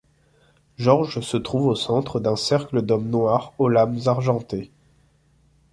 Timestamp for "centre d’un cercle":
1.75-2.81